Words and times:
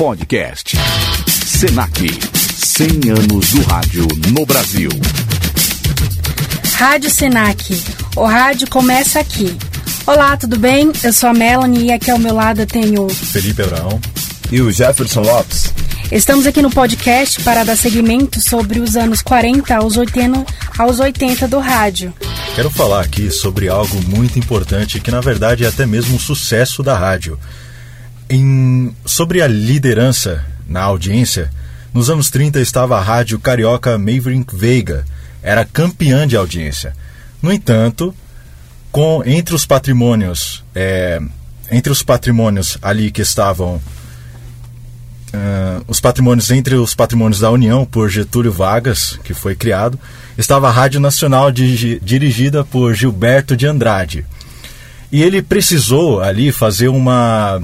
Podcast. 0.00 0.78
Senac. 1.28 2.08
100 2.56 3.10
anos 3.10 3.50
do 3.50 3.62
rádio 3.64 4.08
no 4.28 4.46
Brasil. 4.46 4.88
Rádio 6.72 7.10
Senac. 7.10 7.82
O 8.16 8.24
rádio 8.24 8.66
começa 8.70 9.20
aqui. 9.20 9.54
Olá, 10.06 10.38
tudo 10.38 10.58
bem? 10.58 10.90
Eu 11.04 11.12
sou 11.12 11.28
a 11.28 11.34
Melanie 11.34 11.88
e 11.88 11.92
aqui 11.92 12.10
ao 12.10 12.18
meu 12.18 12.32
lado 12.32 12.62
eu 12.62 12.66
tenho 12.66 13.10
Felipe 13.10 13.60
Abraão 13.60 14.00
e 14.50 14.62
o 14.62 14.72
Jefferson 14.72 15.20
Lopes. 15.20 15.70
Estamos 16.10 16.46
aqui 16.46 16.62
no 16.62 16.70
podcast 16.70 17.42
para 17.42 17.62
dar 17.62 17.76
seguimento 17.76 18.40
sobre 18.40 18.80
os 18.80 18.96
anos 18.96 19.20
40 19.20 19.76
aos 19.76 19.98
80, 19.98 20.46
aos 20.78 20.98
80 20.98 21.46
do 21.46 21.58
rádio. 21.58 22.14
Quero 22.56 22.70
falar 22.70 23.02
aqui 23.02 23.30
sobre 23.30 23.68
algo 23.68 24.00
muito 24.08 24.38
importante 24.38 24.98
que 24.98 25.10
na 25.10 25.20
verdade 25.20 25.66
é 25.66 25.68
até 25.68 25.84
mesmo 25.84 26.16
um 26.16 26.18
sucesso 26.18 26.82
da 26.82 26.96
rádio. 26.96 27.38
Em, 28.32 28.94
sobre 29.04 29.42
a 29.42 29.48
liderança 29.48 30.44
na 30.68 30.82
audiência, 30.82 31.50
nos 31.92 32.08
anos 32.08 32.30
30 32.30 32.60
estava 32.60 32.96
a 32.96 33.02
rádio 33.02 33.40
carioca 33.40 33.98
Maverick 33.98 34.54
Veiga, 34.54 35.04
era 35.42 35.64
campeã 35.64 36.28
de 36.28 36.36
audiência. 36.36 36.94
No 37.42 37.52
entanto, 37.52 38.14
com 38.92 39.20
entre 39.26 39.52
os 39.52 39.66
patrimônios, 39.66 40.62
é, 40.72 41.20
entre 41.72 41.90
os 41.90 42.04
patrimônios 42.04 42.78
ali 42.80 43.10
que 43.10 43.22
estavam 43.22 43.80
Uh, 45.32 45.84
os 45.86 46.00
patrimônios 46.00 46.50
entre 46.50 46.74
os 46.74 46.92
patrimônios 46.92 47.38
da 47.38 47.52
União 47.52 47.86
por 47.86 48.08
Getúlio 48.10 48.50
Vargas, 48.50 49.16
que 49.22 49.32
foi 49.32 49.54
criado, 49.54 49.96
estava 50.36 50.66
a 50.66 50.72
Rádio 50.72 50.98
Nacional 50.98 51.52
dirigida 51.52 52.64
por 52.64 52.94
Gilberto 52.94 53.56
de 53.56 53.64
Andrade. 53.64 54.26
E 55.12 55.22
ele 55.22 55.40
precisou 55.40 56.20
ali 56.20 56.50
fazer 56.50 56.88
uma 56.88 57.62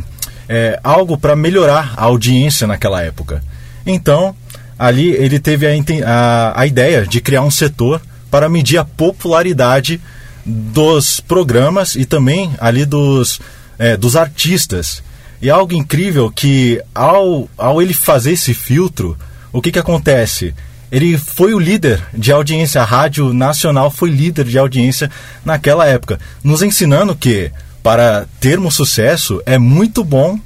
é, 0.49 0.79
algo 0.83 1.17
para 1.17 1.37
melhorar 1.37 1.95
a 1.97 2.05
audiência 2.05 2.67
naquela 2.67 3.03
época. 3.03 3.43
Então, 3.85 4.35
ali 4.79 5.11
ele 5.11 5.39
teve 5.39 5.67
a, 5.67 5.73
a, 6.07 6.61
a 6.61 6.67
ideia 6.67 7.07
de 7.07 7.21
criar 7.21 7.43
um 7.43 7.51
setor 7.51 8.01
para 8.31 8.49
medir 8.49 8.79
a 8.79 8.85
popularidade 8.85 10.01
dos 10.45 11.21
programas 11.21 11.95
e 11.95 12.05
também 12.05 12.53
ali 12.59 12.85
dos, 12.85 13.41
é, 13.79 13.97
dos 13.97 14.15
artistas 14.17 15.03
e 15.41 15.51
algo 15.51 15.75
incrível 15.75 16.31
que 16.31 16.81
ao, 16.95 17.49
ao 17.57 17.83
ele 17.83 17.93
fazer 17.93 18.33
esse 18.33 18.55
filtro, 18.55 19.17
o 19.53 19.61
que, 19.61 19.73
que 19.73 19.79
acontece? 19.79 20.55
Ele 20.91 21.19
foi 21.19 21.53
o 21.53 21.59
líder 21.59 22.01
de 22.15 22.33
audiência, 22.33 22.81
a 22.81 22.85
Rádio 22.85 23.33
Nacional 23.35 23.91
foi 23.91 24.09
líder 24.09 24.45
de 24.45 24.59
audiência 24.59 25.11
naquela 25.45 25.87
época, 25.87 26.19
nos 26.43 26.63
ensinando 26.63 27.15
que 27.15 27.51
para 27.87 28.27
termos 28.41 28.75
sucesso 28.75 29.41
é 29.47 29.59
muito 29.59 30.03
bom, 30.03 30.41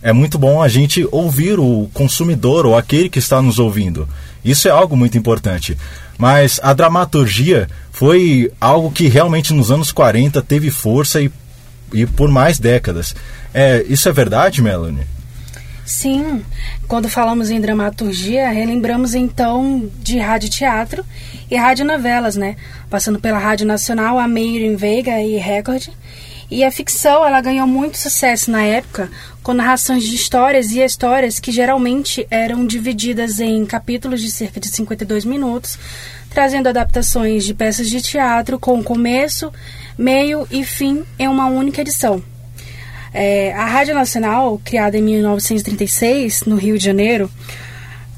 é 0.00 0.12
muito 0.12 0.38
bom 0.38 0.62
a 0.62 0.68
gente 0.68 1.04
ouvir 1.10 1.58
o 1.58 1.90
consumidor 1.92 2.64
ou 2.66 2.78
aquele 2.78 3.08
que 3.08 3.18
está 3.18 3.42
nos 3.42 3.58
ouvindo. 3.58 4.08
Isso 4.44 4.68
é 4.68 4.70
algo 4.70 4.96
muito 4.96 5.18
importante. 5.18 5.76
Mas 6.16 6.60
a 6.62 6.72
dramaturgia 6.72 7.66
foi 7.90 8.48
algo 8.60 8.92
que 8.92 9.08
realmente 9.08 9.52
nos 9.52 9.72
anos 9.72 9.90
40 9.90 10.40
teve 10.42 10.70
força 10.70 11.20
e, 11.20 11.32
e 11.92 12.06
por 12.06 12.30
mais 12.30 12.60
décadas. 12.60 13.12
É, 13.52 13.84
isso 13.88 14.08
é 14.08 14.12
verdade, 14.12 14.62
Melanie? 14.62 15.04
Sim, 15.84 16.44
quando 16.86 17.08
falamos 17.08 17.50
em 17.50 17.60
dramaturgia, 17.60 18.50
relembramos 18.50 19.16
então 19.16 19.90
de 20.00 20.20
rádio 20.20 20.48
teatro 20.48 21.04
e 21.50 21.56
rádio 21.56 21.84
novelas, 21.84 22.36
né? 22.36 22.54
Passando 22.88 23.18
pela 23.18 23.40
Rádio 23.40 23.66
Nacional, 23.66 24.16
a 24.16 24.28
Meir 24.28 24.62
em 24.62 24.76
Veiga 24.76 25.20
e 25.20 25.36
Record. 25.38 25.88
E 26.50 26.62
a 26.62 26.70
ficção, 26.70 27.26
ela 27.26 27.40
ganhou 27.40 27.66
muito 27.66 27.98
sucesso 27.98 28.50
na 28.50 28.62
época, 28.62 29.10
com 29.42 29.52
narrações 29.52 30.04
de 30.04 30.14
histórias 30.14 30.70
e 30.72 30.80
histórias 30.80 31.38
que 31.38 31.50
geralmente 31.50 32.26
eram 32.30 32.66
divididas 32.66 33.40
em 33.40 33.64
capítulos 33.64 34.20
de 34.20 34.30
cerca 34.30 34.60
de 34.60 34.68
52 34.68 35.24
minutos, 35.24 35.78
trazendo 36.30 36.68
adaptações 36.68 37.44
de 37.44 37.54
peças 37.54 37.88
de 37.88 38.00
teatro 38.00 38.58
com 38.58 38.82
começo, 38.82 39.52
meio 39.96 40.46
e 40.50 40.64
fim 40.64 41.04
em 41.18 41.28
uma 41.28 41.46
única 41.46 41.80
edição. 41.80 42.22
É, 43.12 43.52
a 43.54 43.64
Rádio 43.64 43.94
Nacional, 43.94 44.60
criada 44.64 44.98
em 44.98 45.02
1936, 45.02 46.42
no 46.46 46.56
Rio 46.56 46.76
de 46.76 46.84
Janeiro, 46.84 47.30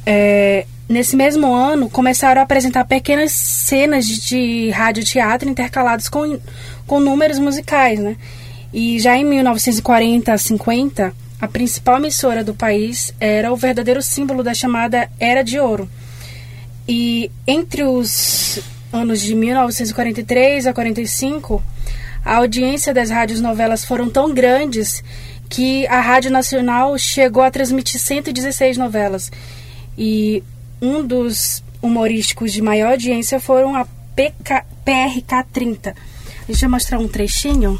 é, 0.06 0.67
nesse 0.89 1.17
mesmo 1.17 1.53
ano 1.53 1.91
começaram 1.91 2.41
a 2.41 2.45
apresentar 2.45 2.85
pequenas 2.85 3.33
cenas 3.33 4.07
de, 4.07 4.21
de 4.21 4.71
radioteatro 4.71 5.49
intercalados 5.49 6.09
com, 6.09 6.39
com 6.87 7.01
números 7.01 7.39
musicais, 7.39 7.99
né? 7.99 8.17
E 8.73 8.99
já 8.99 9.17
em 9.17 9.25
1940 9.25 10.37
50, 10.37 11.15
a 11.41 11.49
principal 11.49 11.99
emissora 11.99 12.43
do 12.43 12.55
país 12.55 13.13
era 13.21 13.53
o 13.53 13.57
verdadeiro 13.57 14.03
símbolo 14.03 14.43
da 14.43 14.55
chamada 14.55 15.11
Era 15.19 15.43
de 15.43 15.59
Ouro. 15.59 15.89
E 16.89 17.31
entre 17.47 17.83
os 17.83 18.61
anos 18.93 19.21
de 19.21 19.35
1943 19.35 20.67
a 20.67 20.73
45, 20.73 21.63
a 22.25 22.37
audiência 22.37 22.95
das 22.95 23.11
rádios 23.11 23.41
novelas 23.41 23.85
foram 23.85 24.09
tão 24.09 24.33
grandes 24.33 25.03
que 25.49 25.87
a 25.89 26.01
Rádio 26.01 26.31
Nacional 26.31 26.99
chegou 26.99 27.43
a 27.43 27.51
transmitir 27.51 28.01
116 28.01 28.77
novelas. 28.77 29.31
E 29.97 30.43
um 30.81 31.07
dos 31.07 31.63
humorísticos 31.81 32.53
de 32.53 32.63
maior 32.63 32.93
audiência 32.93 33.41
foram 33.41 33.77
a 33.77 33.85
PK, 34.15 34.65
PRK 34.85 35.45
30. 35.53 35.95
Deixa 36.47 36.67
eu 36.67 36.71
mostrar 36.71 36.99
um 36.99 37.09
trechinho. 37.09 37.79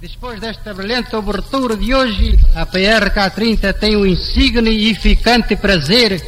Depois 0.00 0.38
desta 0.38 0.74
brilhante 0.74 1.16
abertura 1.16 1.76
de 1.76 1.94
hoje, 1.94 2.38
a 2.54 2.66
PRK 2.66 3.30
30 3.34 3.72
tem 3.74 3.96
o 3.96 4.06
insigne 4.06 4.90
e 4.90 4.94
ficante 4.94 5.56
prazer 5.56 6.22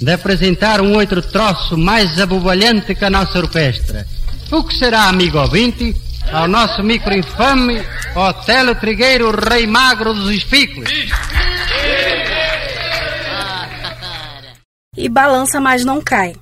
de 0.00 0.12
apresentar 0.12 0.80
um 0.80 0.94
outro 0.94 1.20
troço 1.22 1.76
mais 1.76 2.20
abobalhante 2.20 2.94
que 2.94 3.04
a 3.04 3.10
nossa 3.10 3.38
orquestra. 3.38 4.06
O 4.52 4.62
que 4.62 4.74
será, 4.76 5.08
amigo 5.08 5.38
ouvinte, 5.38 5.96
ao 6.30 6.46
nosso 6.46 6.82
micro-infame 6.82 7.82
Otelo 8.14 8.74
Trigueiro, 8.76 9.30
rei 9.32 9.66
magro 9.66 10.14
dos 10.14 10.30
espículos? 10.30 10.88
E 14.96 15.08
balança, 15.08 15.60
mas 15.60 15.84
não 15.84 16.00
cai. 16.00 16.34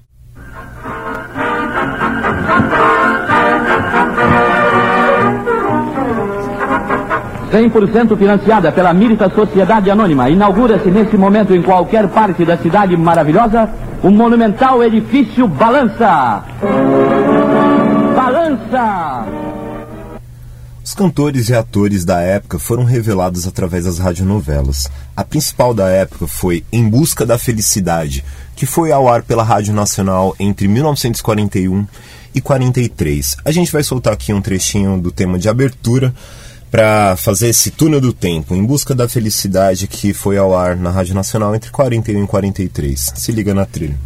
Cem 7.50 7.70
por 7.70 7.88
cento 7.88 8.16
financiada 8.16 8.72
pela 8.72 8.92
Mirita 8.92 9.30
Sociedade 9.30 9.90
Anônima, 9.90 10.28
inaugura-se 10.28 10.90
nesse 10.90 11.16
momento 11.16 11.54
em 11.54 11.62
qualquer 11.62 12.08
parte 12.08 12.44
da 12.44 12.56
cidade 12.56 12.96
maravilhosa 12.96 13.70
o 14.02 14.10
monumental 14.10 14.82
edifício 14.82 15.46
Balança. 15.46 16.42
Balança! 18.16 19.33
Os 20.84 20.92
cantores 20.92 21.48
e 21.48 21.54
atores 21.54 22.04
da 22.04 22.20
época 22.20 22.58
foram 22.58 22.84
revelados 22.84 23.46
através 23.46 23.86
das 23.86 23.98
radionovelas. 23.98 24.90
A 25.16 25.24
principal 25.24 25.72
da 25.72 25.88
época 25.88 26.26
foi 26.28 26.62
Em 26.70 26.86
Busca 26.86 27.24
da 27.24 27.38
Felicidade, 27.38 28.22
que 28.54 28.66
foi 28.66 28.92
ao 28.92 29.08
ar 29.08 29.22
pela 29.22 29.42
Rádio 29.42 29.72
Nacional 29.72 30.36
entre 30.38 30.68
1941 30.68 31.86
e 32.34 32.40
43. 32.40 33.38
A 33.46 33.50
gente 33.50 33.72
vai 33.72 33.82
soltar 33.82 34.12
aqui 34.12 34.34
um 34.34 34.42
trechinho 34.42 35.00
do 35.00 35.10
tema 35.10 35.38
de 35.38 35.48
abertura 35.48 36.14
para 36.70 37.16
fazer 37.16 37.48
esse 37.48 37.70
túnel 37.70 38.00
do 38.00 38.12
tempo, 38.12 38.54
Em 38.54 38.62
Busca 38.62 38.94
da 38.94 39.08
Felicidade, 39.08 39.86
que 39.86 40.12
foi 40.12 40.36
ao 40.36 40.54
ar 40.54 40.76
na 40.76 40.90
Rádio 40.90 41.14
Nacional 41.14 41.54
entre 41.54 41.70
41 41.70 42.24
e 42.24 42.26
43. 42.26 43.12
Se 43.16 43.32
liga 43.32 43.54
na 43.54 43.64
trilha. 43.64 43.96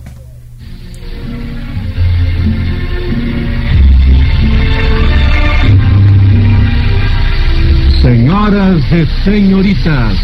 E 8.78 9.25
senhoritas, 9.25 10.16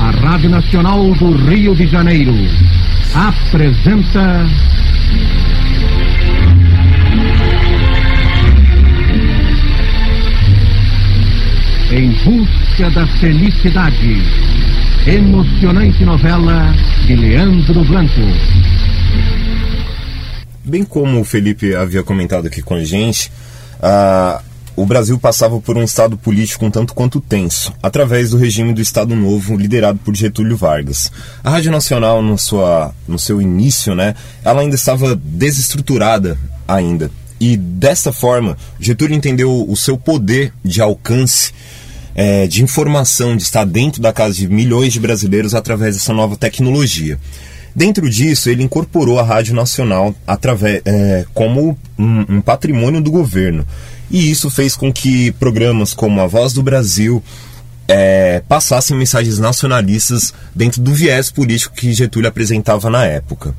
a 0.00 0.10
Rádio 0.10 0.50
Nacional 0.50 1.14
do 1.14 1.30
Rio 1.48 1.72
de 1.74 1.86
Janeiro 1.86 2.34
apresenta. 3.14 4.44
Em 11.92 12.10
Busca 12.24 12.90
da 12.90 13.06
Felicidade. 13.18 14.22
Emocionante 15.06 16.04
novela 16.04 16.74
de 17.06 17.14
Leandro 17.14 17.84
Blanco. 17.84 18.20
Bem 20.64 20.84
como 20.84 21.20
o 21.20 21.24
Felipe 21.24 21.74
havia 21.74 22.02
comentado 22.02 22.48
aqui 22.48 22.60
com 22.60 22.74
a 22.74 22.84
gente, 22.84 23.30
a 23.80 24.42
o 24.76 24.84
Brasil 24.84 25.18
passava 25.18 25.60
por 25.60 25.76
um 25.76 25.82
estado 25.82 26.16
político 26.16 26.66
um 26.66 26.70
tanto 26.70 26.94
quanto 26.94 27.20
tenso, 27.20 27.72
através 27.82 28.30
do 28.30 28.36
regime 28.36 28.72
do 28.72 28.80
Estado 28.80 29.14
Novo, 29.14 29.56
liderado 29.56 29.98
por 30.04 30.14
Getúlio 30.14 30.56
Vargas. 30.56 31.10
A 31.42 31.50
Rádio 31.50 31.70
Nacional, 31.70 32.22
no, 32.22 32.36
sua, 32.36 32.94
no 33.06 33.18
seu 33.18 33.40
início, 33.40 33.94
né, 33.94 34.14
ela 34.44 34.60
ainda 34.60 34.74
estava 34.74 35.14
desestruturada 35.14 36.38
ainda. 36.66 37.10
E 37.38 37.56
dessa 37.56 38.12
forma, 38.12 38.56
Getúlio 38.80 39.14
entendeu 39.14 39.64
o 39.68 39.76
seu 39.76 39.96
poder 39.96 40.52
de 40.64 40.80
alcance 40.80 41.52
é, 42.14 42.46
de 42.46 42.62
informação, 42.62 43.36
de 43.36 43.42
estar 43.42 43.64
dentro 43.64 44.00
da 44.00 44.12
casa 44.12 44.34
de 44.34 44.48
milhões 44.48 44.92
de 44.92 45.00
brasileiros 45.00 45.54
através 45.54 45.96
dessa 45.96 46.12
nova 46.12 46.36
tecnologia. 46.36 47.18
Dentro 47.74 48.08
disso, 48.08 48.48
ele 48.48 48.62
incorporou 48.62 49.18
a 49.18 49.22
Rádio 49.24 49.54
Nacional 49.54 50.14
através, 50.26 50.80
é, 50.84 51.24
como 51.34 51.76
um, 51.98 52.36
um 52.36 52.40
patrimônio 52.40 53.00
do 53.00 53.10
governo. 53.10 53.66
E 54.10 54.30
isso 54.30 54.48
fez 54.48 54.76
com 54.76 54.92
que 54.92 55.32
programas 55.32 55.92
como 55.92 56.20
A 56.20 56.26
Voz 56.26 56.52
do 56.52 56.62
Brasil 56.62 57.22
é, 57.88 58.42
passassem 58.48 58.96
mensagens 58.96 59.38
nacionalistas 59.38 60.32
dentro 60.54 60.80
do 60.80 60.94
viés 60.94 61.30
político 61.30 61.74
que 61.74 61.92
Getúlio 61.92 62.28
apresentava 62.28 62.88
na 62.88 63.04
época. 63.04 63.54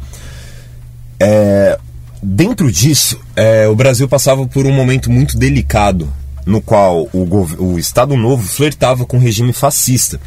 É, 1.19 1.77
dentro 2.23 2.71
disso, 2.71 3.19
é, 3.35 3.67
o 3.67 3.75
Brasil 3.75 4.07
passava 4.07 4.47
por 4.47 4.65
um 4.65 4.73
momento 4.73 5.11
muito 5.11 5.37
delicado, 5.37 6.11
no 6.45 6.61
qual 6.61 7.09
o, 7.11 7.47
o 7.59 7.77
Estado 7.77 8.15
Novo 8.15 8.47
flertava 8.47 9.05
com 9.05 9.17
o 9.17 9.19
regime 9.19 9.51
fascista. 9.51 10.19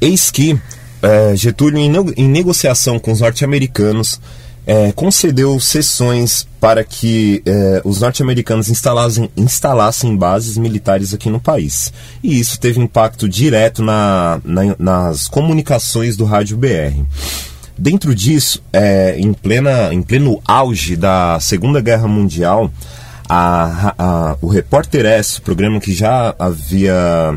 Eis 0.00 0.30
que 0.30 0.58
é, 1.04 1.36
Getúlio, 1.36 1.78
em, 1.78 1.92
em, 2.16 2.28
negociação 2.28 2.98
com 2.98 3.12
os 3.12 3.20
norte-americanos, 3.20 4.20
é, 4.66 4.92
concedeu 4.92 5.60
sessões 5.60 6.46
para 6.58 6.82
que 6.82 7.42
é, 7.44 7.82
os 7.84 8.00
norte-americanos 8.00 8.70
instalassem, 8.70 9.28
instalassem 9.36 10.16
bases 10.16 10.56
militares 10.56 11.12
aqui 11.12 11.28
no 11.28 11.38
país. 11.38 11.92
E 12.22 12.40
isso 12.40 12.58
teve 12.58 12.80
impacto 12.80 13.28
direto 13.28 13.82
na, 13.82 14.40
na, 14.42 14.74
nas 14.78 15.28
comunicações 15.28 16.16
do 16.16 16.24
rádio 16.24 16.56
BR. 16.56 17.02
Dentro 17.76 18.14
disso, 18.14 18.62
é, 18.72 19.16
em, 19.18 19.32
plena, 19.32 19.92
em 19.92 20.00
pleno 20.00 20.40
auge 20.46 20.96
da 20.96 21.38
Segunda 21.40 21.80
Guerra 21.80 22.08
Mundial, 22.08 22.70
a, 23.28 23.94
a, 23.98 24.36
o 24.40 24.46
Repórter 24.46 25.04
S, 25.04 25.40
programa 25.40 25.80
que 25.80 25.92
já 25.92 26.34
havia 26.38 27.34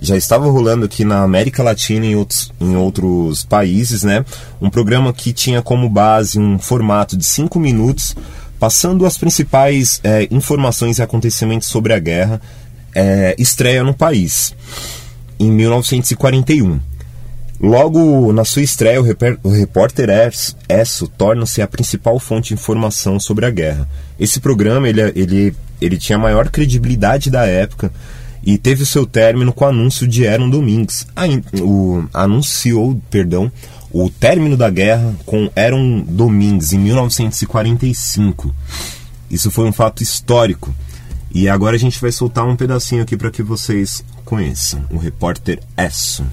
já 0.00 0.16
estava 0.16 0.46
rolando 0.50 0.84
aqui 0.84 1.04
na 1.04 1.22
América 1.22 1.62
Latina 1.62 2.04
e 2.04 2.10
em 2.10 2.14
outros, 2.14 2.52
em 2.60 2.76
outros 2.76 3.44
países, 3.44 4.02
né? 4.02 4.24
Um 4.60 4.68
programa 4.68 5.12
que 5.12 5.32
tinha 5.32 5.62
como 5.62 5.88
base 5.88 6.38
um 6.38 6.58
formato 6.58 7.16
de 7.16 7.24
cinco 7.24 7.58
minutos, 7.58 8.14
passando 8.58 9.06
as 9.06 9.16
principais 9.16 10.00
é, 10.04 10.28
informações 10.30 10.98
e 10.98 11.02
acontecimentos 11.02 11.68
sobre 11.68 11.92
a 11.92 11.98
guerra, 11.98 12.40
é, 12.94 13.34
estreia 13.38 13.82
no 13.82 13.94
país, 13.94 14.54
em 15.38 15.50
1941. 15.50 16.80
Logo 17.58 18.32
na 18.34 18.44
sua 18.44 18.62
estreia, 18.62 19.00
o, 19.00 19.48
repórter 19.50 20.10
Esso 20.68 21.08
torna-se 21.08 21.62
a 21.62 21.66
principal 21.66 22.18
fonte 22.18 22.48
de 22.48 22.54
informação 22.54 23.18
sobre 23.18 23.46
a 23.46 23.50
guerra. 23.50 23.88
Esse 24.20 24.40
programa 24.40 24.88
ele, 24.88 25.00
ele, 25.14 25.56
ele 25.80 25.96
tinha 25.96 26.16
a 26.16 26.20
maior 26.20 26.50
credibilidade 26.50 27.30
da 27.30 27.46
época 27.46 27.90
e 28.46 28.56
teve 28.56 28.84
o 28.84 28.86
seu 28.86 29.04
término 29.04 29.52
com 29.52 29.64
o 29.64 29.68
anúncio 29.68 30.06
de 30.06 30.26
Aaron 30.26 30.48
Domingues. 30.48 31.04
O, 31.60 32.04
anunciou, 32.14 32.98
perdão, 33.10 33.50
o 33.90 34.08
término 34.08 34.56
da 34.56 34.70
guerra 34.70 35.12
com 35.26 35.50
Aaron 35.56 36.04
Domingues 36.06 36.72
em 36.72 36.78
1945. 36.78 38.54
Isso 39.28 39.50
foi 39.50 39.64
um 39.64 39.72
fato 39.72 40.00
histórico. 40.00 40.72
E 41.34 41.48
agora 41.48 41.74
a 41.74 41.78
gente 41.78 42.00
vai 42.00 42.12
soltar 42.12 42.46
um 42.46 42.54
pedacinho 42.54 43.02
aqui 43.02 43.16
para 43.16 43.32
que 43.32 43.42
vocês 43.42 44.04
conheçam. 44.24 44.86
O 44.90 44.96
repórter 44.96 45.58
Esso 45.76 46.24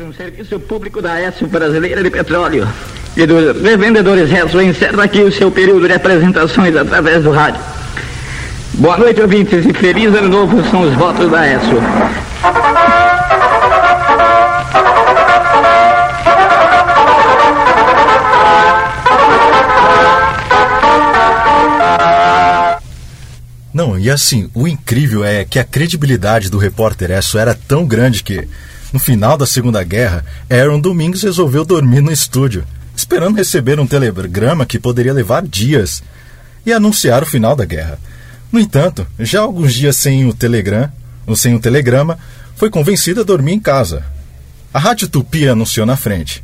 um 0.00 0.12
serviço 0.12 0.60
público 0.60 1.02
da 1.02 1.18
S 1.18 1.44
Brasileira 1.44 2.00
de 2.04 2.08
Petróleo 2.08 2.68
e 3.16 3.26
dos 3.26 3.60
revendedores 3.60 4.30
Rezo 4.30 4.60
encerra 4.60 5.02
aqui 5.02 5.20
o 5.22 5.32
seu 5.32 5.50
período 5.50 5.88
de 5.88 5.94
apresentações 5.94 6.76
através 6.76 7.24
do 7.24 7.32
rádio. 7.32 7.60
Boa 8.78 8.96
noite, 8.96 9.20
ouvintes, 9.20 9.66
e 9.66 9.72
feliz 9.72 10.14
ano 10.14 10.28
novo 10.28 10.62
são 10.70 10.82
os 10.82 10.94
votos 10.94 11.28
da 11.28 11.44
ESO. 11.52 11.82
Não, 23.74 23.98
e 23.98 24.08
assim, 24.08 24.48
o 24.54 24.68
incrível 24.68 25.24
é 25.24 25.44
que 25.44 25.58
a 25.58 25.64
credibilidade 25.64 26.48
do 26.48 26.56
repórter 26.56 27.10
Esso 27.10 27.36
era 27.36 27.56
tão 27.56 27.84
grande 27.84 28.22
que 28.22 28.46
no 28.92 29.00
final 29.00 29.36
da 29.36 29.44
Segunda 29.44 29.82
Guerra, 29.82 30.24
Aaron 30.48 30.78
Domingos 30.78 31.24
resolveu 31.24 31.64
dormir 31.64 32.00
no 32.00 32.12
estúdio, 32.12 32.64
esperando 32.94 33.38
receber 33.38 33.80
um 33.80 33.88
telegrama 33.88 34.64
que 34.64 34.78
poderia 34.78 35.12
levar 35.12 35.42
dias 35.42 36.00
e 36.64 36.72
anunciar 36.72 37.24
o 37.24 37.26
final 37.26 37.56
da 37.56 37.64
guerra. 37.64 37.98
No 38.50 38.58
entanto, 38.58 39.06
já 39.18 39.40
alguns 39.40 39.74
dias 39.74 39.96
sem 39.96 40.26
o 40.26 40.32
telegram, 40.32 40.90
ou 41.26 41.36
sem 41.36 41.54
o 41.54 41.60
telegrama, 41.60 42.18
foi 42.56 42.70
convencido 42.70 43.20
a 43.20 43.24
dormir 43.24 43.52
em 43.52 43.60
casa. 43.60 44.04
A 44.72 44.78
Rádio 44.78 45.08
Tupi 45.08 45.46
anunciou 45.46 45.86
na 45.86 45.96
frente. 45.96 46.42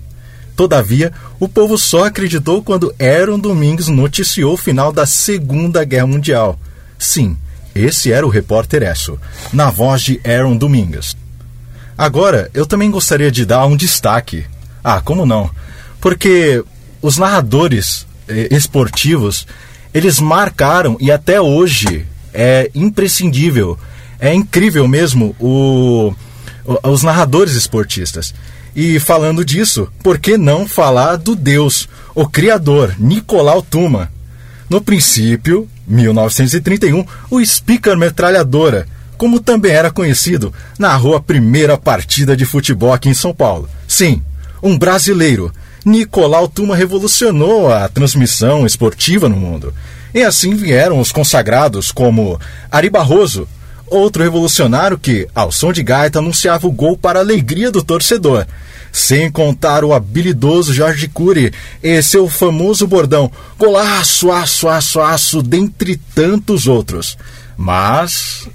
Todavia, 0.56 1.12
o 1.40 1.48
povo 1.48 1.76
só 1.76 2.04
acreditou 2.04 2.62
quando 2.62 2.94
Aaron 3.00 3.38
Domingos 3.38 3.88
noticiou 3.88 4.54
o 4.54 4.58
final 4.58 4.92
da 4.92 5.04
Segunda 5.04 5.84
Guerra 5.84 6.06
Mundial. 6.06 6.58
Sim, 6.98 7.36
esse 7.74 8.12
era 8.12 8.24
o 8.24 8.30
repórter 8.30 8.82
Esso, 8.82 9.18
na 9.52 9.70
voz 9.70 10.02
de 10.02 10.20
Aaron 10.24 10.56
Domingos. 10.56 11.16
Agora, 11.98 12.50
eu 12.54 12.66
também 12.66 12.90
gostaria 12.90 13.30
de 13.30 13.44
dar 13.44 13.66
um 13.66 13.76
destaque. 13.76 14.44
Ah, 14.82 15.00
como 15.00 15.26
não? 15.26 15.50
Porque 16.00 16.62
os 17.02 17.18
narradores 17.18 18.06
eh, 18.28 18.48
esportivos, 18.50 19.46
eles 19.94 20.18
marcaram 20.18 20.96
e 21.00 21.10
até 21.10 21.40
hoje 21.40 22.04
é 22.32 22.68
imprescindível, 22.74 23.78
é 24.18 24.34
incrível 24.34 24.88
mesmo 24.88 25.36
o, 25.38 26.12
o 26.64 26.90
os 26.90 27.02
narradores 27.02 27.54
esportistas. 27.54 28.34
E 28.74 28.98
falando 28.98 29.44
disso, 29.44 29.88
por 30.02 30.18
que 30.18 30.36
não 30.36 30.66
falar 30.66 31.16
do 31.16 31.36
Deus, 31.36 31.88
o 32.14 32.26
criador, 32.26 32.94
Nicolau 32.98 33.62
Tuma? 33.62 34.10
No 34.68 34.80
princípio, 34.80 35.68
1931, 35.86 37.06
o 37.30 37.44
Speaker 37.44 37.96
Metralhadora, 37.96 38.88
como 39.16 39.38
também 39.38 39.72
era 39.72 39.92
conhecido, 39.92 40.52
narrou 40.76 41.14
a 41.14 41.20
primeira 41.20 41.78
partida 41.78 42.36
de 42.36 42.44
futebol 42.44 42.92
aqui 42.92 43.08
em 43.08 43.14
São 43.14 43.32
Paulo. 43.32 43.68
Sim, 43.86 44.22
um 44.62 44.76
brasileiro. 44.76 45.52
Nicolau 45.84 46.48
Tuma 46.48 46.74
revolucionou 46.74 47.72
a 47.72 47.88
transmissão 47.88 48.64
esportiva 48.64 49.28
no 49.28 49.36
mundo. 49.36 49.74
E 50.14 50.22
assim 50.22 50.54
vieram 50.54 51.00
os 51.00 51.12
consagrados 51.12 51.90
como 51.90 52.40
Ari 52.70 52.88
Barroso, 52.88 53.48
outro 53.86 54.22
revolucionário 54.22 54.98
que, 54.98 55.28
ao 55.34 55.50
som 55.50 55.72
de 55.72 55.82
gaita, 55.82 56.20
anunciava 56.20 56.66
o 56.66 56.72
gol 56.72 56.96
para 56.96 57.18
a 57.18 57.22
alegria 57.22 57.70
do 57.70 57.82
torcedor. 57.82 58.46
Sem 58.92 59.30
contar 59.30 59.84
o 59.84 59.92
habilidoso 59.92 60.72
Jorge 60.72 61.08
Cury 61.08 61.52
e 61.82 62.00
seu 62.00 62.28
famoso 62.28 62.86
bordão 62.86 63.30
golaço, 63.58 64.30
aço, 64.30 64.68
aço, 64.68 65.00
aço, 65.00 65.42
dentre 65.42 65.96
tantos 66.14 66.68
outros. 66.68 67.18
Mas 67.56 68.46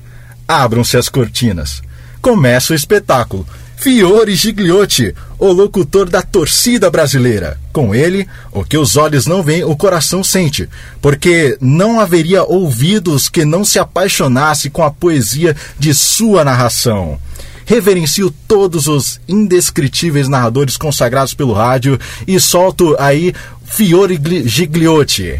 Abram-se 0.49 0.97
as 0.97 1.07
cortinas. 1.09 1.83
Começa 2.23 2.73
o 2.73 2.75
espetáculo. 2.75 3.45
Fiore 3.79 4.35
Gigliotti, 4.35 5.15
o 5.37 5.53
locutor 5.53 6.09
da 6.09 6.21
torcida 6.21 6.91
brasileira. 6.91 7.57
Com 7.71 7.95
ele, 7.95 8.27
o 8.51 8.61
que 8.61 8.77
os 8.77 8.97
olhos 8.97 9.25
não 9.25 9.41
veem, 9.41 9.63
o 9.63 9.73
coração 9.73 10.21
sente, 10.21 10.67
porque 11.01 11.57
não 11.61 11.97
haveria 11.97 12.43
ouvidos 12.43 13.29
que 13.29 13.45
não 13.45 13.63
se 13.63 13.79
apaixonasse 13.79 14.69
com 14.69 14.83
a 14.83 14.91
poesia 14.91 15.55
de 15.79 15.93
sua 15.93 16.43
narração. 16.43 17.17
Reverencio 17.65 18.29
todos 18.49 18.87
os 18.87 19.21
indescritíveis 19.29 20.27
narradores 20.27 20.75
consagrados 20.75 21.33
pelo 21.33 21.53
rádio 21.53 21.97
e 22.27 22.37
solto 22.37 22.97
aí 22.99 23.33
Fiore 23.63 24.19
Gigliotti. 24.43 25.39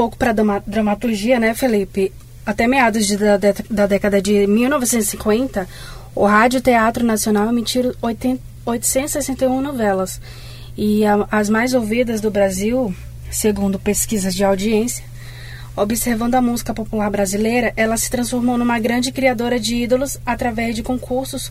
Pouco 0.00 0.16
para 0.16 0.32
dramaturgia, 0.66 1.38
né, 1.38 1.52
Felipe? 1.52 2.10
Até 2.46 2.66
meados 2.66 3.06
de, 3.06 3.18
da, 3.18 3.36
da, 3.68 3.86
década 3.86 4.22
de 4.22 4.46
1950, 4.46 5.68
o 6.14 6.24
Rádio 6.24 6.62
Teatro 6.62 7.04
Nacional 7.04 7.50
emitiu 7.50 7.94
80, 8.00 8.42
861 8.64 9.60
novelas. 9.60 10.18
E 10.74 11.04
a, 11.04 11.28
as 11.30 11.50
mais 11.50 11.74
ouvidas 11.74 12.22
do 12.22 12.30
Brasil, 12.30 12.94
segundo 13.30 13.78
pesquisas 13.78 14.34
de 14.34 14.42
audiência, 14.42 15.04
Observando 15.76 16.34
a 16.34 16.42
música 16.42 16.74
popular 16.74 17.08
brasileira, 17.10 17.72
ela 17.76 17.96
se 17.96 18.10
transformou 18.10 18.58
numa 18.58 18.78
grande 18.78 19.12
criadora 19.12 19.58
de 19.58 19.76
ídolos 19.76 20.18
através 20.26 20.74
de 20.74 20.82
concursos 20.82 21.50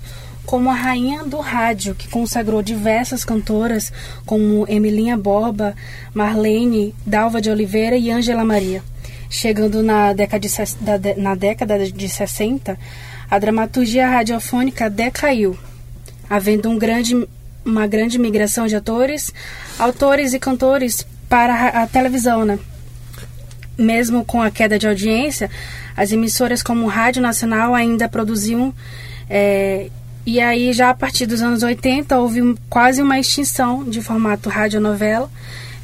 como 0.49 0.71
a 0.71 0.73
Rainha 0.73 1.23
do 1.25 1.37
Rádio, 1.37 1.93
que 1.93 2.07
consagrou 2.07 2.63
diversas 2.63 3.23
cantoras 3.23 3.93
como 4.25 4.65
Emilinha 4.67 5.15
Borba, 5.15 5.75
Marlene, 6.11 6.95
Dalva 7.05 7.39
de 7.39 7.51
Oliveira 7.51 7.95
e 7.95 8.09
Ângela 8.09 8.43
Maria. 8.43 8.81
Chegando 9.29 9.83
na 9.83 10.11
década 10.11 10.39
de, 10.39 11.21
na 11.21 11.35
década 11.35 11.77
de 11.91 12.09
60, 12.09 12.79
a 13.29 13.37
dramaturgia 13.37 14.09
radiofônica 14.09 14.89
decaiu, 14.89 15.55
havendo 16.27 16.67
um 16.67 16.79
grande, 16.79 17.27
uma 17.63 17.85
grande 17.85 18.17
migração 18.17 18.65
de 18.65 18.75
atores, 18.75 19.31
autores 19.77 20.33
e 20.33 20.39
cantores 20.39 21.05
para 21.29 21.83
a 21.83 21.85
televisão, 21.85 22.43
né? 22.43 22.57
mesmo 23.77 24.25
com 24.25 24.41
a 24.41 24.49
queda 24.49 24.79
de 24.79 24.87
audiência, 24.87 25.47
as 25.95 26.11
emissoras 26.11 26.63
como 26.63 26.87
Rádio 26.87 27.21
Nacional 27.21 27.75
ainda 27.75 28.09
produziam. 28.09 28.73
É, 29.29 29.91
e 30.31 30.39
aí, 30.39 30.71
já 30.73 30.91
a 30.91 30.93
partir 30.93 31.25
dos 31.25 31.41
anos 31.41 31.63
80, 31.63 32.19
houve 32.19 32.55
quase 32.69 33.01
uma 33.01 33.17
extinção 33.17 33.83
de 33.83 33.99
formato 33.99 34.47
radionovela. 34.47 35.27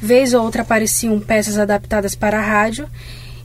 Vez 0.00 0.34
ou 0.34 0.44
outra 0.44 0.62
apareciam 0.62 1.18
peças 1.18 1.58
adaptadas 1.58 2.14
para 2.14 2.38
a 2.38 2.42
rádio. 2.42 2.88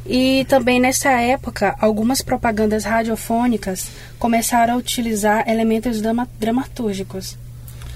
E 0.05 0.45
também 0.47 0.79
nessa 0.79 1.09
época, 1.09 1.75
algumas 1.81 2.21
propagandas 2.21 2.83
radiofônicas 2.83 3.89
começaram 4.19 4.75
a 4.75 4.77
utilizar 4.77 5.49
elementos 5.49 5.99
dramatúrgicos. 6.39 7.35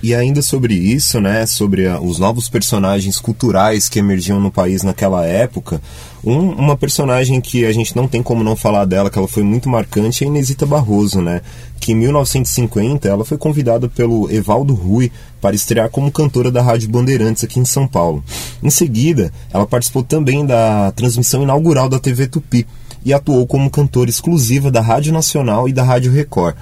E 0.06 0.14
ainda 0.14 0.40
sobre 0.40 0.76
isso, 0.76 1.20
né, 1.20 1.48
sobre 1.48 1.88
a, 1.88 2.00
os 2.00 2.20
novos 2.20 2.48
personagens 2.48 3.18
culturais 3.18 3.90
que 3.90 3.98
emergiam 3.98 4.40
no 4.40 4.52
país 4.52 4.84
naquela 4.84 5.26
época, 5.26 5.82
um, 6.24 6.52
uma 6.52 6.78
personagem 6.78 7.42
que 7.42 7.66
a 7.66 7.74
gente 7.74 7.96
não 7.96 8.08
tem 8.08 8.22
como 8.22 8.44
não 8.44 8.56
falar 8.56 8.86
dela, 8.86 9.10
que 9.10 9.18
ela 9.18 9.28
foi 9.28 9.42
muito 9.42 9.68
marcante, 9.68 10.24
é 10.24 10.28
Inesita 10.28 10.64
Barroso, 10.64 11.22
né? 11.22 11.42
Que 11.80 11.94
em 11.94 11.96
1950 11.96 13.08
ela 13.08 13.26
foi 13.26 13.36
convidada 13.36 13.90
pelo 13.90 14.32
Evaldo 14.32 14.76
Rui 14.76 15.12
para 15.42 15.56
estrear 15.56 15.90
como 15.90 16.12
cantora 16.12 16.52
da 16.52 16.62
Rádio 16.62 16.88
Bandeirantes 16.88 17.44
aqui 17.44 17.60
em 17.60 17.66
São 17.66 17.88
Paulo. 17.88 18.24
Em 18.62 18.70
seguida, 18.70 19.34
ela 19.52 19.66
participou 19.66 20.04
também 20.04 20.46
da 20.46 20.92
transmissão 20.92 21.42
inaugural 21.42 21.90
da 21.90 21.98
TV 21.98 22.28
Tupi 22.28 22.68
e 23.04 23.12
atuou 23.12 23.48
como 23.48 23.72
cantora 23.72 24.12
exclusiva 24.12 24.70
da 24.70 24.82
Rádio 24.82 25.12
Nacional 25.12 25.68
e 25.68 25.74
da 25.74 25.82
Rádio 25.82 26.12
Record. 26.12 26.56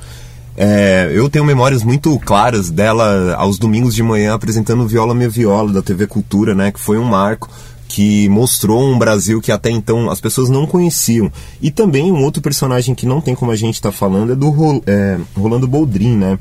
É, 0.55 1.11
eu 1.13 1.29
tenho 1.29 1.43
memórias 1.45 1.83
muito 1.83 2.17
claras 2.19 2.69
dela 2.69 3.35
aos 3.35 3.57
domingos 3.57 3.95
de 3.95 4.03
manhã 4.03 4.33
apresentando 4.33 4.87
Viola 4.87 5.15
Minha 5.15 5.29
Viola 5.29 5.73
da 5.73 5.81
TV 5.81 6.05
Cultura, 6.05 6.53
né? 6.53 6.71
Que 6.71 6.79
foi 6.79 6.97
um 6.97 7.05
marco 7.05 7.49
que 7.87 8.27
mostrou 8.29 8.83
um 8.83 8.97
Brasil 8.97 9.39
que 9.39 9.51
até 9.51 9.69
então 9.69 10.09
as 10.09 10.19
pessoas 10.19 10.49
não 10.49 10.65
conheciam. 10.65 11.31
E 11.61 11.69
também 11.71 12.11
um 12.11 12.23
outro 12.23 12.41
personagem 12.41 12.95
que 12.95 13.05
não 13.05 13.21
tem 13.21 13.35
como 13.35 13.51
a 13.51 13.55
gente 13.55 13.75
estar 13.75 13.91
tá 13.91 13.95
falando 13.95 14.33
é 14.33 14.35
do 14.35 14.81
é, 14.85 15.19
Rolando 15.35 15.67
Boldrin, 15.67 16.17
né? 16.17 16.39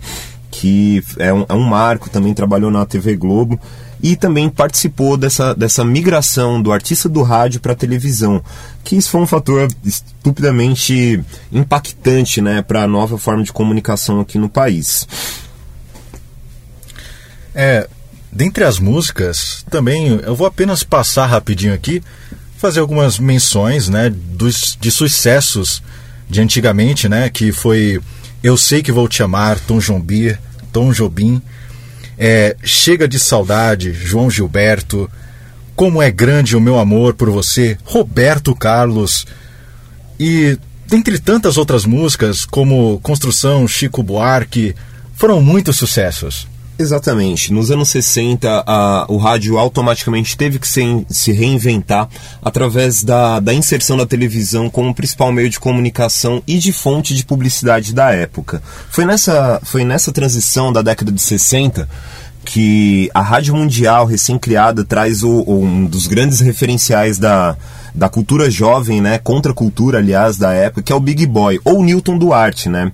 Que 0.51 1.03
é 1.19 1.33
um, 1.33 1.47
é 1.49 1.55
um 1.55 1.63
marco, 1.63 2.11
também 2.11 2.35
trabalhou 2.35 2.71
na 2.71 2.85
TV 2.85 3.17
Globo 3.17 3.59
e 4.03 4.17
também 4.17 4.49
participou 4.49 5.17
dessa, 5.17 5.55
dessa 5.55 5.85
migração 5.85 6.61
do 6.61 6.73
artista 6.73 7.09
do 7.09 7.23
rádio 7.23 7.61
para 7.61 7.73
a 7.73 7.77
televisão, 7.77 8.43
que 8.83 8.97
isso 8.97 9.11
foi 9.11 9.21
um 9.21 9.27
fator 9.27 9.69
estupidamente 9.85 11.23
impactante 11.53 12.41
né, 12.41 12.63
para 12.63 12.83
a 12.83 12.89
nova 12.89 13.17
forma 13.17 13.45
de 13.45 13.53
comunicação 13.53 14.21
aqui 14.21 14.39
no 14.39 14.49
país. 14.49 15.07
É, 17.55 17.89
dentre 18.33 18.65
as 18.65 18.81
músicas, 18.81 19.65
também 19.71 20.21
eu 20.25 20.35
vou 20.35 20.49
apenas 20.49 20.83
passar 20.83 21.27
rapidinho 21.27 21.73
aqui, 21.73 22.03
fazer 22.57 22.81
algumas 22.81 23.21
menções 23.21 23.89
né, 23.89 24.11
dos, 24.11 24.77
de 24.81 24.91
sucessos 24.91 25.81
de 26.29 26.41
antigamente, 26.41 27.09
né, 27.09 27.29
que 27.29 27.53
foi 27.53 28.01
Eu 28.43 28.57
Sei 28.57 28.83
Que 28.83 28.91
Vou 28.91 29.07
Te 29.07 29.23
Amar, 29.23 29.61
Tom 29.61 29.79
Jobim, 29.79 30.35
Tom 30.73 30.93
Jobim, 30.93 31.41
é, 32.25 32.55
Chega 32.63 33.09
de 33.09 33.19
Saudade, 33.19 33.93
João 33.93 34.31
Gilberto, 34.31 35.11
Como 35.75 36.01
é 36.01 36.09
Grande 36.09 36.57
o 36.57 36.61
Meu 36.61 36.79
Amor 36.79 37.15
por 37.15 37.29
Você, 37.29 37.77
Roberto 37.83 38.55
Carlos, 38.55 39.27
e 40.21 40.57
dentre 40.87 41.19
tantas 41.19 41.57
outras 41.57 41.85
músicas, 41.85 42.45
como 42.45 43.01
Construção, 43.01 43.67
Chico 43.67 44.05
Buarque, 44.05 44.73
foram 45.17 45.43
muitos 45.43 45.77
sucessos. 45.77 46.47
Exatamente. 46.79 47.53
Nos 47.53 47.71
anos 47.71 47.91
60, 47.91 48.65
a, 48.67 49.07
o 49.09 49.17
rádio 49.17 49.59
automaticamente 49.59 50.37
teve 50.37 50.59
que 50.59 50.67
se, 50.67 51.07
se 51.09 51.33
reinventar 51.33 52.09
através 52.43 53.05
da, 53.05 53.41
da 53.41 53.53
inserção 53.53 53.97
da 53.97 54.07
televisão 54.07 54.69
como 54.71 54.95
principal 54.95 55.31
meio 55.31 55.51
de 55.51 55.61
comunicação 55.61 56.43
e 56.47 56.59
de 56.59 56.73
fonte 56.73 57.15
de 57.15 57.25
publicidade 57.25 57.95
da 57.95 58.11
época. 58.11 58.63
Foi 58.91 59.05
nessa, 59.05 59.61
foi 59.63 59.85
nessa 59.85 60.13
transição 60.13 60.73
da 60.73 60.83
década 60.83 61.13
de 61.13 61.21
60 61.21 61.89
que 62.45 63.09
a 63.15 63.21
Rádio 63.21 63.55
Mundial, 63.55 64.05
recém-criada, 64.05 64.85
traz 64.85 65.23
o, 65.23 65.45
um 65.47 65.85
dos 65.87 66.07
grandes 66.09 66.41
referenciais 66.41 67.17
da, 67.17 67.57
da 67.95 68.09
cultura 68.09 68.51
jovem, 68.51 69.01
né, 69.01 69.19
contra 69.19 69.55
cultura, 69.55 69.99
aliás, 69.99 70.37
da 70.37 70.53
época, 70.53 70.83
que 70.83 70.93
é 70.93 70.95
o 70.95 71.01
Big 71.01 71.25
Boy, 71.27 71.61
ou 71.65 71.83
Newton 71.85 72.19
Duarte, 72.19 72.69
né, 72.69 72.91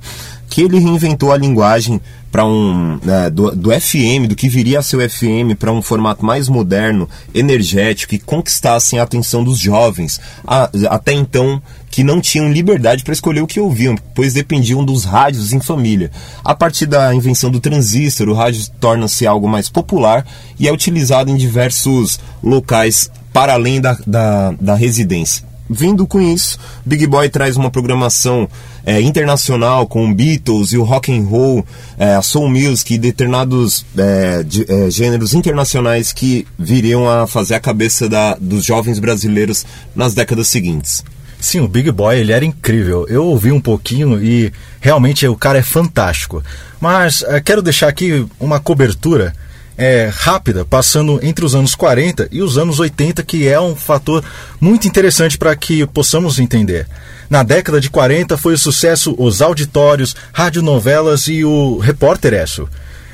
que 0.49 0.63
ele 0.63 0.79
reinventou 0.79 1.33
a 1.33 1.37
linguagem 1.37 2.01
para 2.31 2.45
um 2.45 2.99
né, 3.03 3.31
do, 3.31 3.55
do, 3.55 3.71
FM, 3.71 4.29
do 4.29 4.37
que 4.37 4.49
viria 4.49 4.79
a 4.79 4.83
ser 4.83 4.97
o 4.97 5.11
FM, 5.11 5.57
para 5.59 5.73
um 5.73 5.81
formato 5.81 6.25
mais 6.25 6.49
moderno, 6.49 7.09
energético 7.35 8.15
e 8.15 8.19
conquistassem 8.19 8.99
a 8.99 9.03
atenção 9.03 9.43
dos 9.43 9.59
jovens, 9.59 10.21
a, 10.47 10.71
até 10.91 11.13
então 11.13 11.61
que 11.91 12.05
não 12.05 12.21
tinham 12.21 12.53
liberdade 12.53 13.03
para 13.03 13.15
escolher 13.15 13.41
o 13.41 13.47
que 13.47 13.59
ouviam, 13.59 13.97
pois 14.15 14.35
dependiam 14.35 14.85
dos 14.85 15.05
rádios 15.05 15.53
em 15.53 15.61
família. 15.61 16.11
A 16.45 16.55
partir 16.55 16.87
da 16.87 17.15
invenção 17.15 17.51
do 17.51 17.61
transistor, 17.61 18.29
o 18.29 18.35
rádio 18.35 18.69
torna-se 18.79 19.27
algo 19.27 19.49
mais 19.49 19.69
popular 19.69 20.27
e 20.59 20.69
é 20.69 20.73
utilizado 20.73 21.31
em 21.31 21.37
diversos 21.37 22.21
locais 22.43 23.11
para 23.33 23.55
além 23.55 23.81
da, 23.81 23.97
da, 24.07 24.53
da 24.61 24.75
residência. 24.75 25.49
Vindo 25.71 26.07
com 26.07 26.21
isso, 26.21 26.59
Big 26.85 27.07
Boy 27.07 27.29
traz 27.29 27.57
uma 27.57 27.71
programação 27.71 28.49
é, 28.89 29.03
internacional 29.03 29.87
com 29.87 30.15
Beatles 30.15 30.73
e 30.73 30.79
o 30.79 30.83
rock 30.83 31.13
and 31.13 31.25
roll, 31.25 31.63
é, 31.99 32.19
soul 32.23 32.49
music 32.49 32.95
e 32.95 32.97
determinados 32.97 33.85
é, 33.95 34.43
de, 34.43 34.65
é, 34.67 34.91
gêneros 34.91 35.35
internacionais 35.35 36.11
que 36.11 36.47
viriam 36.59 37.07
a 37.07 37.27
fazer 37.27 37.55
a 37.55 37.61
cabeça 37.61 38.09
da, 38.09 38.35
dos 38.41 38.65
jovens 38.65 38.99
brasileiros 38.99 39.67
nas 39.95 40.15
décadas 40.15 40.49
seguintes. 40.49 41.05
Sim, 41.39 41.61
o 41.61 41.69
Big 41.69 41.91
Boy 41.91 42.19
ele 42.19 42.33
era 42.33 42.47
incrível. 42.47 43.07
Eu 43.11 43.27
ouvi 43.27 43.53
um 43.53 43.61
pouquinho 43.61 44.25
e 44.25 44.51
realmente 44.81 45.29
o 45.29 45.37
cara 45.37 45.59
é 45.59 45.63
fantástico. 45.63 46.43
Mas 46.81 47.23
é, 47.25 47.43
quero 47.43 47.61
deixar 47.61 47.89
aqui 47.89 48.27
uma 48.41 48.59
cobertura 48.59 49.35
é, 49.77 50.11
rápida, 50.11 50.65
passando 50.65 51.21
entre 51.23 51.45
os 51.45 51.55
anos 51.55 51.75
40 51.75 52.29
e 52.33 52.41
os 52.41 52.57
anos 52.57 52.81
80, 52.81 53.23
que 53.23 53.47
é 53.47 53.61
um 53.61 53.77
fator 53.77 54.25
muito 54.59 54.89
interessante 54.89 55.37
para 55.37 55.55
que 55.55 55.87
possamos 55.89 56.39
entender. 56.39 56.89
Na 57.29 57.43
década 57.43 57.81
de 57.81 57.91
40 57.91 58.39
foi 58.39 58.55
o 58.55 58.59
sucesso 58.59 59.15
os 59.19 59.43
auditórios, 59.43 60.17
radionovelas 60.33 61.29
e 61.29 61.45
o 61.45 61.79
Repórter 61.79 62.33
Esso. 62.33 62.69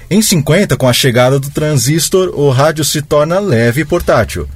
Em 0.09 0.23
50, 0.23 0.76
com 0.76 0.88
a 0.88 0.92
chegada 0.92 1.40
do 1.40 1.50
transistor, 1.50 2.28
o 2.38 2.50
rádio 2.50 2.85
se 2.85 3.02
torna 3.02 3.40
leve 3.40 3.80
e 3.80 3.85
portátil. 3.85 4.49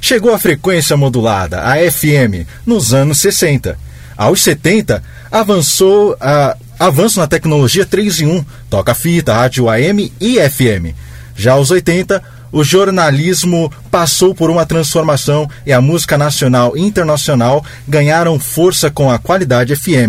Chegou 0.00 0.32
a 0.32 0.38
frequência 0.38 0.96
modulada, 0.96 1.60
a 1.62 1.74
FM, 1.90 2.46
nos 2.64 2.94
anos 2.94 3.18
60. 3.18 3.78
Aos 4.16 4.40
70, 4.40 5.02
avançou 5.30 6.16
a 6.20 6.56
avanço 6.78 7.18
na 7.18 7.26
tecnologia 7.26 7.84
3 7.84 8.20
em 8.20 8.26
1, 8.26 8.44
toca-fita, 8.70 9.34
rádio 9.34 9.68
AM 9.68 10.12
e 10.20 10.38
FM. 10.48 10.94
Já 11.34 11.52
aos 11.52 11.70
80, 11.70 12.22
o 12.56 12.64
jornalismo 12.64 13.70
passou 13.90 14.34
por 14.34 14.48
uma 14.48 14.64
transformação 14.64 15.46
e 15.66 15.74
a 15.74 15.80
música 15.82 16.16
nacional 16.16 16.74
e 16.74 16.80
internacional 16.80 17.62
ganharam 17.86 18.40
força 18.40 18.90
com 18.90 19.10
a 19.10 19.18
qualidade 19.18 19.76
FM. 19.76 20.04